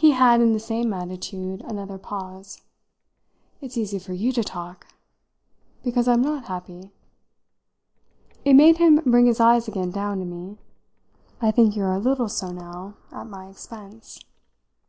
He 0.00 0.12
had, 0.12 0.40
in 0.40 0.52
the 0.52 0.60
same 0.60 0.92
attitude, 0.92 1.62
another 1.62 1.98
pause. 1.98 2.62
"It's 3.60 3.76
easy 3.76 3.98
for 3.98 4.12
you 4.12 4.30
to 4.30 4.44
talk!" 4.44 4.86
"Because 5.82 6.06
I'm 6.06 6.22
not 6.22 6.44
happy?" 6.44 6.92
It 8.44 8.54
made 8.54 8.76
him 8.78 9.02
bring 9.04 9.26
his 9.26 9.40
eyes 9.40 9.66
again 9.66 9.90
down 9.90 10.20
to 10.20 10.24
me. 10.24 10.58
"I 11.42 11.50
think 11.50 11.74
you're 11.74 11.94
a 11.94 11.98
little 11.98 12.28
so 12.28 12.52
now 12.52 12.94
at 13.10 13.26
my 13.28 13.48
expense." 13.48 14.20